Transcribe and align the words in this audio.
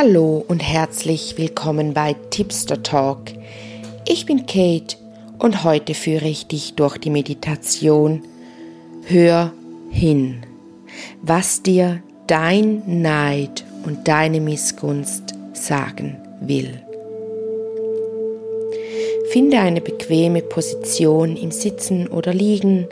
Hallo 0.00 0.44
und 0.46 0.60
herzlich 0.60 1.38
willkommen 1.38 1.92
bei 1.92 2.14
Tipster 2.30 2.80
Talk. 2.84 3.32
Ich 4.06 4.26
bin 4.26 4.46
Kate 4.46 4.96
und 5.40 5.64
heute 5.64 5.92
führe 5.92 6.28
ich 6.28 6.46
dich 6.46 6.74
durch 6.74 6.98
die 6.98 7.10
Meditation 7.10 8.22
Hör 9.08 9.52
hin, 9.90 10.42
was 11.20 11.64
dir 11.64 12.00
dein 12.28 13.02
Neid 13.02 13.64
und 13.86 14.06
deine 14.06 14.40
Missgunst 14.40 15.34
sagen 15.52 16.16
will. 16.42 16.80
Finde 19.32 19.58
eine 19.58 19.80
bequeme 19.80 20.42
Position 20.42 21.36
im 21.36 21.50
Sitzen 21.50 22.06
oder 22.06 22.32
Liegen, 22.32 22.86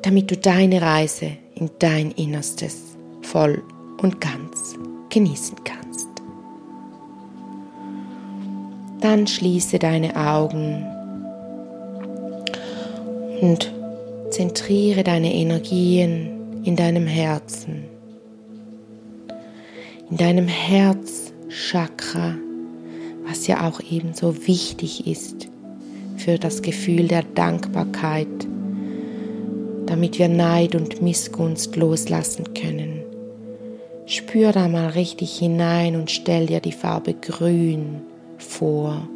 damit 0.00 0.30
du 0.30 0.38
deine 0.38 0.80
Reise 0.80 1.32
in 1.54 1.68
dein 1.80 2.12
Innerstes 2.12 2.78
voll 3.20 3.62
und 4.00 4.22
ganz 4.22 4.74
genießen 5.10 5.56
kannst. 5.64 5.75
Dann 9.00 9.26
schließe 9.26 9.78
deine 9.78 10.16
Augen 10.16 10.86
und 13.40 13.72
zentriere 14.30 15.04
deine 15.04 15.34
Energien 15.34 16.62
in 16.64 16.76
deinem 16.76 17.06
Herzen, 17.06 17.84
in 20.10 20.16
deinem 20.16 20.48
Herzchakra, 20.48 22.34
was 23.26 23.46
ja 23.46 23.68
auch 23.68 23.80
ebenso 23.90 24.46
wichtig 24.46 25.06
ist 25.06 25.48
für 26.16 26.38
das 26.38 26.62
Gefühl 26.62 27.08
der 27.08 27.22
Dankbarkeit, 27.22 28.26
damit 29.84 30.18
wir 30.18 30.28
Neid 30.28 30.74
und 30.74 31.02
Missgunst 31.02 31.76
loslassen 31.76 32.54
können. 32.54 33.02
Spür 34.06 34.52
da 34.52 34.68
mal 34.68 34.88
richtig 34.88 35.38
hinein 35.38 35.96
und 35.96 36.10
stell 36.10 36.46
dir 36.46 36.60
die 36.60 36.72
Farbe 36.72 37.12
grün 37.12 38.00
vor. 38.38 39.08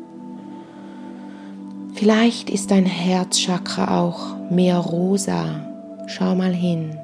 Vielleicht 1.95 2.49
ist 2.49 2.71
dein 2.71 2.87
Herzchakra 2.87 4.01
auch 4.01 4.51
mehr 4.51 4.79
rosa. 4.79 5.67
Schau 6.07 6.35
mal 6.35 6.55
hin. 6.55 6.97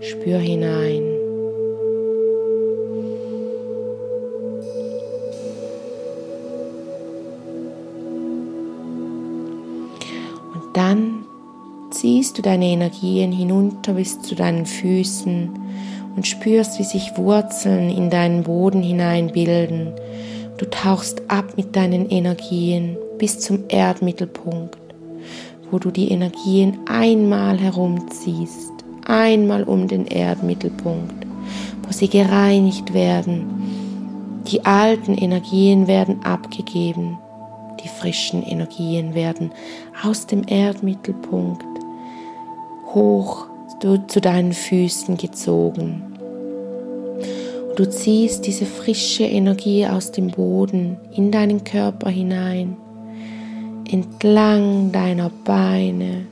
Spür 0.00 0.38
hinein. 0.38 1.02
Und 10.54 10.76
dann 10.76 11.24
ziehst 11.90 12.38
du 12.38 12.42
deine 12.42 12.66
Energien 12.66 13.32
hinunter 13.32 13.94
bis 13.94 14.22
zu 14.22 14.36
deinen 14.36 14.66
Füßen 14.66 15.50
und 16.14 16.26
spürst, 16.26 16.78
wie 16.78 16.84
sich 16.84 17.16
Wurzeln 17.16 17.90
in 17.90 18.08
deinen 18.08 18.44
Boden 18.44 18.82
hineinbilden 18.82 19.94
Du 20.58 20.68
tauchst 20.68 21.22
ab 21.28 21.56
mit 21.56 21.76
deinen 21.76 22.10
Energien 22.10 22.96
bis 23.16 23.38
zum 23.38 23.60
Erdmittelpunkt, 23.68 24.76
wo 25.70 25.78
du 25.78 25.92
die 25.92 26.10
Energien 26.10 26.78
einmal 26.88 27.56
herumziehst, 27.58 28.72
einmal 29.06 29.62
um 29.62 29.86
den 29.86 30.06
Erdmittelpunkt, 30.06 31.26
wo 31.84 31.92
sie 31.92 32.08
gereinigt 32.08 32.92
werden. 32.92 34.42
Die 34.50 34.64
alten 34.64 35.14
Energien 35.14 35.86
werden 35.86 36.24
abgegeben, 36.24 37.18
die 37.84 37.88
frischen 37.88 38.42
Energien 38.42 39.14
werden 39.14 39.52
aus 40.02 40.26
dem 40.26 40.42
Erdmittelpunkt 40.44 41.64
hoch 42.94 43.46
zu 44.08 44.20
deinen 44.20 44.52
Füßen 44.52 45.16
gezogen. 45.16 46.17
Du 47.78 47.88
ziehst 47.88 48.44
diese 48.44 48.66
frische 48.66 49.22
Energie 49.22 49.86
aus 49.86 50.10
dem 50.10 50.32
Boden 50.32 50.96
in 51.14 51.30
deinen 51.30 51.62
Körper 51.62 52.10
hinein, 52.10 52.76
entlang 53.88 54.90
deiner 54.90 55.30
Beine, 55.44 56.26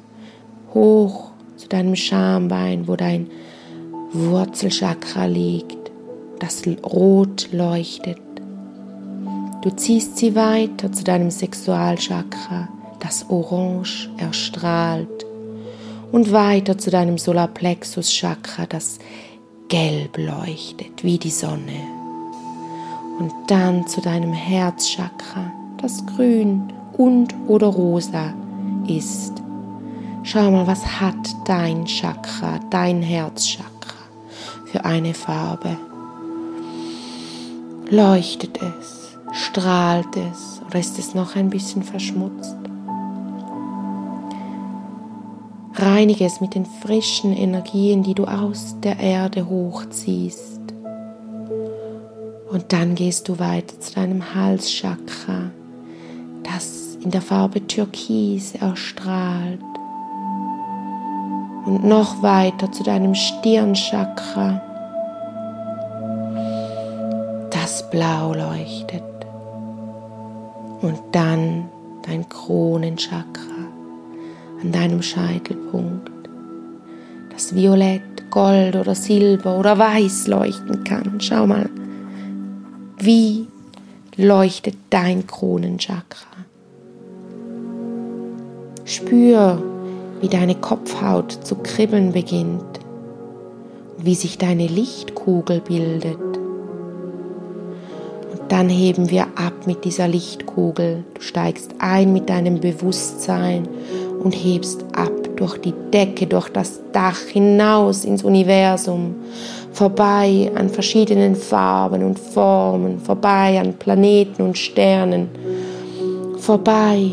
hoch 0.75 1.31
zu 1.57 1.69
deinem 1.69 1.95
Schambein, 1.95 2.89
wo 2.89 2.97
dein 2.97 3.29
Wurzelchakra 4.13 5.27
liegt, 5.27 5.93
das 6.41 6.65
rot 6.83 7.49
leuchtet. 7.53 8.19
Du 9.63 9.71
ziehst 9.71 10.17
sie 10.17 10.35
weiter 10.35 10.91
zu 10.91 11.05
deinem 11.05 11.31
Sexualchakra, 11.31 12.69
das 12.99 13.25
orange 13.31 14.11
erstrahlt, 14.19 15.25
und 16.11 16.33
weiter 16.33 16.77
zu 16.77 16.91
deinem 16.91 17.19
Solarplexus-Chakra, 17.19 18.67
das 18.67 18.99
gelb 19.69 20.19
leuchtet 20.19 21.03
wie 21.03 21.19
die 21.19 21.31
Sonne. 21.31 21.81
Und 23.19 23.33
dann 23.49 23.87
zu 23.87 24.01
deinem 24.01 24.33
Herzchakra, 24.33 25.53
das 25.79 26.05
grün 26.07 26.73
und 26.97 27.35
oder 27.47 27.69
rosa 27.69 28.33
ist. 28.87 29.33
Schau 30.23 30.51
mal, 30.51 30.67
was 30.67 30.85
hat 31.01 31.15
dein 31.45 31.87
Chakra, 31.87 32.59
dein 32.71 33.03
Herzchakra 33.03 33.71
für 34.67 34.85
eine 34.85 35.15
Farbe? 35.15 35.77
Leuchtet 37.89 38.59
es? 38.61 39.17
Strahlt 39.33 40.17
es? 40.17 40.61
Oder 40.67 40.81
ist 40.81 40.99
es 40.99 41.15
noch 41.15 41.37
ein 41.37 41.51
bisschen 41.51 41.83
verschmutzt? 41.83 42.57
Reinige 45.79 46.25
es 46.25 46.41
mit 46.41 46.55
den 46.55 46.65
frischen 46.65 47.37
Energien, 47.37 48.03
die 48.03 48.15
du 48.15 48.25
aus 48.25 48.77
der 48.83 48.99
Erde 48.99 49.47
hochziehst. 49.47 50.61
Und 52.51 52.73
dann 52.73 52.95
gehst 52.95 53.29
du 53.29 53.39
weiter 53.39 53.79
zu 53.79 53.93
deinem 53.93 54.35
Halschakra, 54.35 55.51
das 56.43 56.97
in 57.03 57.11
der 57.11 57.21
Farbe 57.21 57.67
Türkis 57.67 58.55
erstrahlt. 58.55 59.61
Und 61.67 61.85
noch 61.85 62.23
weiter 62.23 62.73
zu 62.73 62.83
deinem 62.83 63.15
Stirnchakra, 63.15 64.63
das 67.51 67.91
blau 67.91 68.33
leuchtet. 68.33 69.03
Und 70.81 71.01
dann 71.13 71.69
dein 72.07 72.27
Kronenchakra 72.29 73.56
an 74.67 74.73
deinem 74.73 75.03
Scheitelpunkt, 75.03 76.11
das 77.33 77.55
Violett, 77.55 78.31
Gold 78.31 78.77
oder 78.77 78.95
Silber 78.95 79.59
oder 79.59 79.79
Weiß 79.79 80.27
leuchten 80.27 80.85
kann. 80.85 81.21
Schau 81.21 81.47
mal, 81.47 81.71
wie 82.99 83.47
leuchtet 84.17 84.77
dein 84.91 85.27
Kronenchakra. 85.27 86.27
Spür, 88.85 89.63
wie 90.21 90.29
deine 90.29 90.55
Kopfhaut 90.55 91.33
zu 91.33 91.57
kribbeln 91.57 92.13
beginnt 92.13 92.77
wie 93.99 94.15
sich 94.15 94.39
deine 94.39 94.67
Lichtkugel 94.67 95.61
bildet. 95.61 96.19
Und 98.33 98.53
dann 98.53 98.69
heben 98.69 99.11
wir 99.11 99.25
ab 99.37 99.67
mit 99.67 99.85
dieser 99.85 100.09
Lichtkugel. 100.09 101.05
Du 101.15 101.21
steigst 101.21 101.75
ein 101.79 102.13
mit 102.13 102.29
deinem 102.29 102.61
Bewusstsein 102.61 103.69
und 104.23 104.33
hebst 104.33 104.85
ab 104.95 105.13
durch 105.37 105.59
die 105.59 105.75
Decke, 105.93 106.27
durch 106.27 106.49
das 106.49 106.81
Dach 106.93 107.19
hinaus 107.33 108.05
ins 108.05 108.25
Universum, 108.25 109.17
vorbei 109.73 110.51
an 110.55 110.69
verschiedenen 110.69 111.37
Farben 111.37 112.03
und 112.03 112.19
Formen, 112.19 112.99
vorbei 112.99 113.61
an 113.61 113.75
Planeten 113.75 114.43
und 114.43 114.57
Sternen, 114.57 115.29
vorbei 116.39 117.11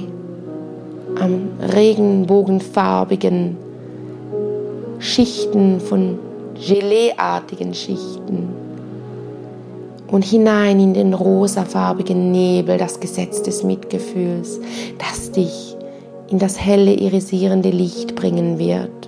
am 1.20 1.50
regenbogenfarbigen 1.74 3.58
Schichten 5.00 5.80
von 5.80 6.18
Geleeartigen 6.56 7.74
Schichten 7.74 8.48
und 10.08 10.24
hinein 10.24 10.80
in 10.80 10.94
den 10.94 11.14
rosafarbigen 11.14 12.32
Nebel, 12.32 12.78
das 12.78 13.00
Gesetz 13.00 13.42
des 13.42 13.64
Mitgefühls, 13.64 14.60
das 15.00 15.32
dich 15.32 15.73
in 16.34 16.40
das 16.40 16.60
helle 16.60 16.96
irisierende 16.96 17.70
Licht 17.70 18.16
bringen 18.16 18.58
wird. 18.58 19.08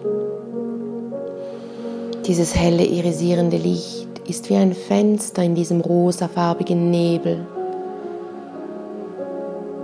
Dieses 2.28 2.56
helle 2.56 2.86
irisierende 2.86 3.58
Licht 3.58 4.08
ist 4.28 4.52
wie 4.52 4.56
ein 4.56 4.76
Fenster 4.76 5.42
in 5.42 5.56
diesem 5.56 5.82
rosafarbigen 5.82 6.92
Nebel. 6.92 7.48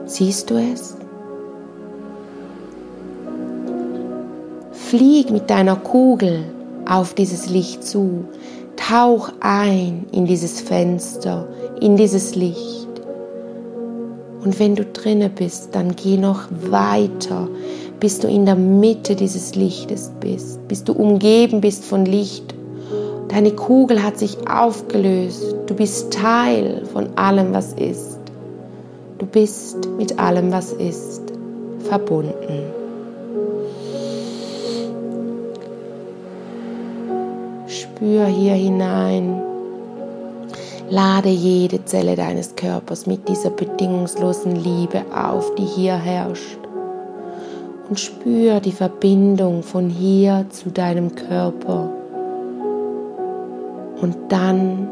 Siehst 0.05 0.51
du 0.51 0.57
es? 0.57 0.95
Flieg 4.71 5.31
mit 5.31 5.49
deiner 5.49 5.77
Kugel 5.77 6.43
auf 6.87 7.15
dieses 7.15 7.49
Licht 7.49 7.83
zu, 7.83 8.25
tauch 8.75 9.31
ein 9.39 10.05
in 10.11 10.25
dieses 10.25 10.61
Fenster, 10.61 11.47
in 11.79 11.97
dieses 11.97 12.35
Licht. 12.35 12.90
Und 14.43 14.59
wenn 14.59 14.75
du 14.75 14.85
drinne 14.85 15.29
bist, 15.29 15.75
dann 15.75 15.95
geh 15.95 16.17
noch 16.17 16.43
weiter, 16.69 17.47
bis 17.99 18.19
du 18.19 18.27
in 18.27 18.45
der 18.45 18.55
Mitte 18.55 19.15
dieses 19.15 19.55
Lichtes 19.55 20.11
bist, 20.19 20.67
bis 20.67 20.83
du 20.83 20.93
umgeben 20.93 21.61
bist 21.61 21.85
von 21.85 22.05
Licht, 22.05 22.55
Deine 23.31 23.51
Kugel 23.51 24.03
hat 24.03 24.19
sich 24.19 24.37
aufgelöst. 24.49 25.55
Du 25.67 25.73
bist 25.73 26.11
Teil 26.11 26.85
von 26.91 27.17
allem, 27.17 27.53
was 27.53 27.71
ist. 27.71 28.19
Du 29.19 29.25
bist 29.25 29.87
mit 29.97 30.19
allem, 30.19 30.51
was 30.51 30.73
ist, 30.73 31.21
verbunden. 31.79 32.33
Spür 37.67 38.25
hier 38.25 38.53
hinein. 38.53 39.41
Lade 40.91 41.29
jede 41.29 41.85
Zelle 41.85 42.17
deines 42.17 42.57
Körpers 42.57 43.07
mit 43.07 43.29
dieser 43.29 43.49
bedingungslosen 43.49 44.57
Liebe 44.57 45.05
auf, 45.15 45.55
die 45.55 45.63
hier 45.63 45.95
herrscht. 45.95 46.59
Und 47.87 47.97
spür 47.97 48.59
die 48.59 48.73
Verbindung 48.73 49.63
von 49.63 49.89
hier 49.89 50.47
zu 50.49 50.69
deinem 50.69 51.15
Körper. 51.15 51.89
Und 54.01 54.17
dann 54.27 54.89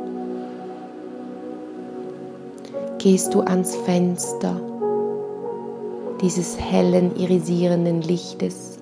gehst 2.97 3.33
du 3.33 3.41
ans 3.41 3.75
Fenster 3.75 4.55
dieses 6.21 6.57
hellen, 6.57 7.13
irisierenden 7.17 8.03
Lichtes 8.03 8.79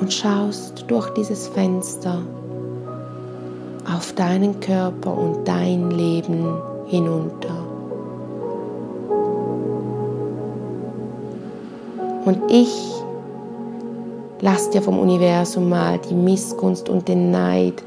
und 0.00 0.12
schaust 0.12 0.84
durch 0.88 1.10
dieses 1.10 1.46
Fenster 1.46 2.22
auf 3.92 4.12
deinen 4.14 4.60
Körper 4.60 5.16
und 5.16 5.46
dein 5.46 5.90
Leben 5.90 6.58
hinunter. 6.86 7.56
Und 12.24 12.38
ich 12.50 12.72
lass 14.40 14.70
dir 14.70 14.82
vom 14.82 14.98
Universum 14.98 15.68
mal 15.68 15.98
die 15.98 16.14
Missgunst 16.14 16.88
und 16.88 17.08
den 17.08 17.30
Neid 17.30 17.82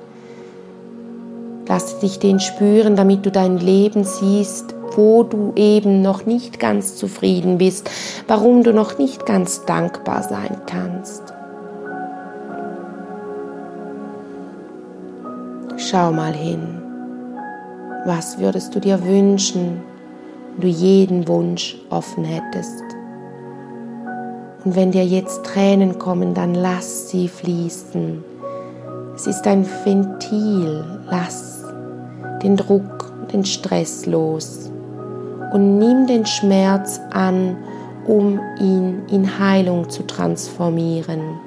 Lass 1.68 2.00
dich 2.00 2.20
den 2.20 2.40
spüren, 2.40 2.96
damit 2.96 3.26
du 3.26 3.32
dein 3.32 3.58
Leben 3.58 4.06
siehst, 4.06 4.74
wo 4.96 5.24
du 5.24 5.52
eben 5.56 6.02
noch 6.02 6.26
nicht 6.26 6.60
ganz 6.60 6.96
zufrieden 6.96 7.58
bist, 7.58 7.90
warum 8.28 8.64
du 8.64 8.74
noch 8.74 8.98
nicht 8.98 9.26
ganz 9.26 9.66
dankbar 9.66 10.24
sein 10.24 10.62
kannst. 10.66 11.37
Schau 15.80 16.12
mal 16.12 16.34
hin. 16.34 16.82
Was 18.08 18.40
würdest 18.40 18.74
du 18.74 18.80
dir 18.80 19.06
wünschen, 19.06 19.80
wenn 20.54 20.62
du 20.62 20.68
jeden 20.68 21.28
Wunsch 21.28 21.78
offen 21.92 22.24
hättest? 22.24 22.82
Und 24.66 24.76
wenn 24.76 24.90
dir 24.90 25.06
jetzt 25.06 25.44
Tränen 25.46 26.00
kommen, 26.00 26.34
dann 26.34 26.56
lass 26.56 27.10
sie 27.10 27.28
fließen. 27.28 28.24
Es 29.14 29.28
ist 29.28 29.46
ein 29.46 29.68
Ventil. 29.84 30.84
Lass 31.12 31.64
den 32.42 32.58
Druck, 32.58 33.14
den 33.32 33.46
Stress 33.46 34.08
los 34.08 34.72
und 35.54 35.78
nimm 35.78 36.08
den 36.08 36.26
Schmerz 36.26 37.00
an, 37.12 37.56
um 38.08 38.40
ihn 38.60 39.04
in 39.12 39.40
Heilung 39.40 39.88
zu 39.92 40.08
transformieren. 40.08 41.47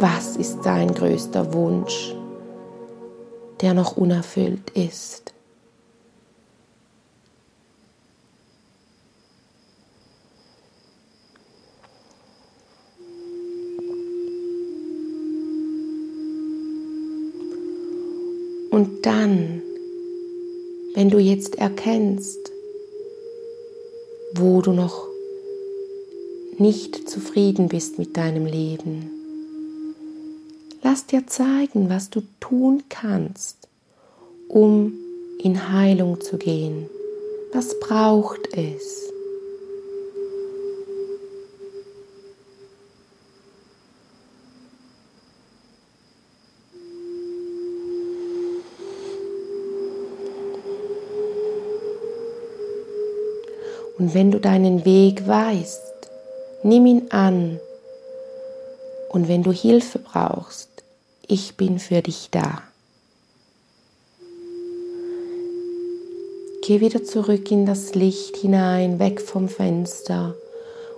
Was 0.00 0.36
ist 0.36 0.60
dein 0.62 0.94
größter 0.94 1.52
Wunsch, 1.52 2.14
der 3.60 3.74
noch 3.74 3.96
unerfüllt 3.96 4.70
ist? 4.70 5.34
Und 18.70 19.04
dann, 19.04 19.62
wenn 20.94 21.10
du 21.10 21.18
jetzt 21.18 21.56
erkennst, 21.56 22.52
wo 24.34 24.62
du 24.62 24.70
noch 24.70 25.08
nicht 26.56 27.10
zufrieden 27.10 27.66
bist 27.68 27.98
mit 27.98 28.16
deinem 28.16 28.46
Leben, 28.46 29.17
lass 30.82 31.06
dir 31.06 31.26
zeigen, 31.26 31.90
was 31.90 32.10
du 32.10 32.22
tun 32.40 32.84
kannst, 32.88 33.68
um 34.48 34.92
in 35.42 35.72
Heilung 35.72 36.20
zu 36.20 36.36
gehen. 36.36 36.88
Was 37.52 37.78
braucht 37.80 38.48
es? 38.56 39.08
Und 53.98 54.14
wenn 54.14 54.30
du 54.30 54.38
deinen 54.38 54.84
Weg 54.84 55.26
weißt, 55.26 55.82
nimm 56.62 56.86
ihn 56.86 57.10
an. 57.10 57.58
Und 59.08 59.28
wenn 59.28 59.42
du 59.42 59.52
Hilfe 59.52 59.98
brauchst, 59.98 60.68
ich 61.26 61.56
bin 61.56 61.78
für 61.78 62.02
dich 62.02 62.28
da. 62.30 62.62
Geh 66.62 66.80
wieder 66.80 67.02
zurück 67.02 67.50
in 67.50 67.64
das 67.64 67.94
Licht 67.94 68.36
hinein, 68.36 68.98
weg 68.98 69.20
vom 69.20 69.48
Fenster 69.48 70.34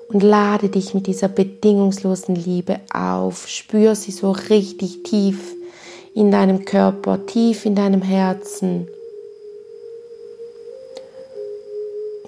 und 0.08 0.22
lade 0.22 0.68
dich 0.68 0.94
mit 0.94 1.06
dieser 1.06 1.28
bedingungslosen 1.28 2.34
Liebe 2.34 2.80
auf. 2.92 3.46
Spür 3.46 3.94
sie 3.94 4.10
so 4.10 4.32
richtig 4.32 5.04
tief 5.04 5.54
in 6.14 6.32
deinem 6.32 6.64
Körper, 6.64 7.24
tief 7.26 7.64
in 7.64 7.76
deinem 7.76 8.02
Herzen. 8.02 8.88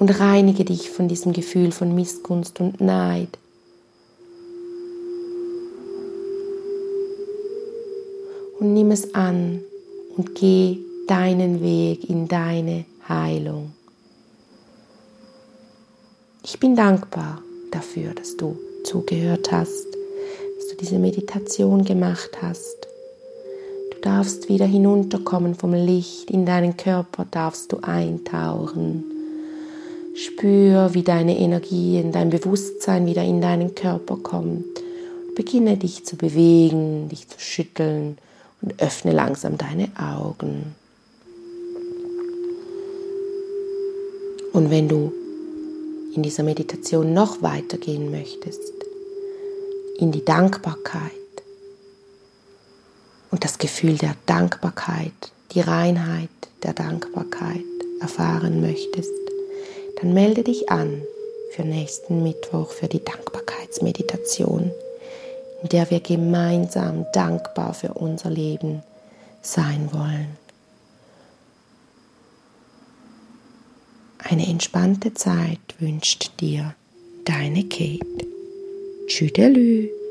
und 0.03 0.19
reinige 0.19 0.65
dich 0.65 0.91
von 0.91 1.07
diesem 1.07 1.33
Gefühl 1.33 1.71
von 1.71 1.95
Missgunst 1.95 2.59
und 2.59 2.81
Neid. 2.81 3.29
Und 8.63 8.75
nimm 8.75 8.93
es 8.93 9.13
an 9.13 9.61
und 10.17 10.37
geh 10.37 10.79
deinen 11.09 11.65
Weg 11.65 12.09
in 12.09 12.29
deine 12.29 12.85
Heilung. 13.09 13.73
Ich 16.45 16.61
bin 16.61 16.77
dankbar 16.77 17.43
dafür, 17.73 18.15
dass 18.15 18.37
du 18.37 18.57
zugehört 18.85 19.51
hast, 19.51 19.87
dass 20.57 20.69
du 20.69 20.77
diese 20.79 21.01
Meditation 21.01 21.85
gemacht 21.85 22.39
hast. 22.41 22.87
Du 23.95 23.99
darfst 24.01 24.49
wieder 24.49 24.67
hinunterkommen 24.67 25.57
vom 25.57 25.75
Licht, 25.75 26.31
in 26.31 26.47
deinen 26.47 26.77
Körper 26.77 27.27
darfst 27.29 27.73
du 27.73 27.79
eintauchen. 27.83 29.03
Spür, 30.15 30.95
wie 30.95 31.03
deine 31.03 31.37
Energie 31.37 31.99
in 31.99 32.13
dein 32.13 32.31
Bewusstsein 32.31 33.07
wieder 33.07 33.25
in 33.25 33.41
deinen 33.41 33.75
Körper 33.75 34.19
kommt. 34.19 34.85
Beginne 35.35 35.77
dich 35.77 36.05
zu 36.05 36.15
bewegen, 36.15 37.09
dich 37.09 37.27
zu 37.27 37.41
schütteln 37.41 38.19
und 38.63 38.81
öffne 38.81 39.13
langsam 39.13 39.59
deine 39.59 39.89
Augen. 39.99 40.75
Und 44.53 44.71
wenn 44.71 44.89
du 44.89 45.13
in 46.15 46.23
dieser 46.23 46.43
Meditation 46.43 47.15
noch 47.15 47.43
weitergehen 47.43 48.11
möchtest, 48.11 48.73
in 49.99 50.13
die 50.13 50.25
Dankbarkeit 50.25 51.11
und 53.31 53.45
das 53.45 53.59
Gefühl 53.59 53.97
der 53.97 54.15
Dankbarkeit, 54.27 55.13
die 55.53 55.61
Reinheit 55.61 56.29
der 56.63 56.75
Dankbarkeit 56.75 57.65
erfahren 58.01 58.61
möchtest, 58.61 59.11
dann 60.01 60.13
melde 60.13 60.43
dich 60.43 60.71
an 60.71 61.03
für 61.53 61.63
nächsten 61.63 62.23
Mittwoch 62.23 62.71
für 62.73 62.89
die 62.89 63.03
Dankbarkeitsmeditation, 63.03 64.71
in 65.63 65.69
der 65.69 65.91
wir 65.91 66.01
gemeinsam 66.01 67.07
dankbar 67.13 67.75
für 67.75 67.95
unser 67.95 68.31
Leben 68.31 68.83
sein 69.43 69.89
wollen. 69.93 70.37
Eine 74.19 74.47
entspannte 74.47 75.15
Zeit 75.15 75.59
wünscht 75.79 76.41
dir 76.41 76.75
deine 77.25 77.65
Kate. 77.65 78.27
Tschüdelü. 79.07 80.02